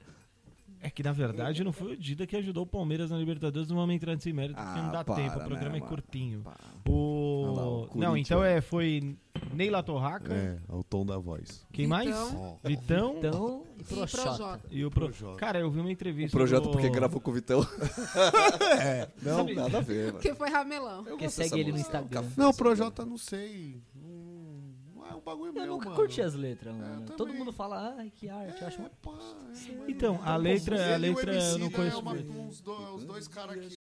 É 0.80 0.90
que 0.90 1.02
na 1.02 1.12
verdade 1.12 1.64
não 1.64 1.72
foi 1.72 1.92
o 1.92 1.96
Dida 1.96 2.26
que 2.26 2.36
ajudou 2.36 2.62
o 2.64 2.66
Palmeiras 2.66 3.10
na 3.10 3.18
Libertadores 3.18 3.68
no 3.68 3.74
momento 3.76 4.02
entrando 4.02 4.20
sem 4.20 4.32
mérito, 4.32 4.56
porque 4.62 4.78
Ah, 4.78 4.82
não 4.82 4.92
dá 4.92 5.04
para, 5.04 5.14
tempo, 5.16 5.36
o 5.36 5.44
programa 5.44 5.70
né, 5.70 5.78
é 5.78 5.80
mano? 5.80 5.86
curtinho. 5.86 6.40
Pá. 6.42 6.56
O... 6.88 7.52
Lá, 7.56 7.68
o 7.68 7.90
não, 7.98 8.16
então 8.16 8.42
é, 8.44 8.60
foi 8.60 9.16
Neila 9.56 9.82
Torraca, 9.82 10.32
É, 10.34 10.58
é 10.68 10.74
o 10.74 10.84
tom 10.84 11.04
da 11.06 11.16
voz. 11.18 11.66
quem 11.72 11.86
mais? 11.86 12.06
Vitão. 12.08 12.58
Vitão 12.64 13.14
Então, 13.18 13.62
e 13.76 13.80
E 13.80 13.84
Projota. 13.84 14.22
Projota. 14.22 14.68
e 14.70 14.84
o 14.84 14.90
Pro... 14.90 15.06
Projota. 15.06 15.36
Cara, 15.38 15.58
eu 15.60 15.70
vi 15.70 15.80
uma 15.80 15.88
O 15.88 15.90
entrevista 15.90 16.36
Projota 16.36 16.66
do... 16.66 16.70
porque 16.72 16.88
gravou 16.90 17.20
com 17.20 17.30
o 17.30 17.34
Vitão. 17.34 17.60
É. 18.80 19.08
Não, 19.22 19.36
Sabe- 19.38 19.54
nada 19.54 19.78
a 19.78 19.80
ver, 19.80 20.06
mano. 20.06 20.18
Que 20.18 20.34
foi 20.34 20.50
ramelão. 20.50 20.98
Eu 20.98 21.04
Porque 21.16 21.28
segue 21.28 21.54
ele 21.60 21.72
no 21.72 21.78
música. 21.78 21.98
Instagram. 21.98 22.28
Não, 22.36 22.50
o 22.50 22.54
Projota 22.54 23.04
não 23.04 23.18
sei. 23.18 23.80
Não, 23.94 25.06
é 25.10 25.14
um 25.14 25.20
bagulho 25.20 25.48
Eu 25.50 25.52
meu, 25.54 25.66
nunca 25.66 25.84
mano. 25.86 25.96
curti 25.96 26.20
as 26.20 26.34
letras, 26.34 26.74
mano. 26.74 27.00
também. 27.02 27.16
Todo 27.16 27.32
mundo 27.34 27.52
fala, 27.52 27.94
ai, 27.98 28.10
que 28.14 28.28
arte. 28.28 28.60
Eu 28.60 28.66
acho 28.68 28.78
uma... 28.80 28.90
Pá, 28.90 29.12
é, 29.12 29.90
Então, 29.90 30.20
a 30.24 30.34
Ele 30.34 30.42
letra, 30.48 30.94
a 30.94 30.96
o 30.96 31.00
letra 31.00 31.34
eu 31.34 31.58
não 31.58 31.66
né, 31.68 31.72
conheço 31.72 32.00
uma- 32.00 32.14
muito. 32.14 32.32
uns 32.32 32.60
do- 32.60 32.94
os 32.94 33.04
dois 33.04 33.28
caras 33.28 33.56
que 33.58 33.75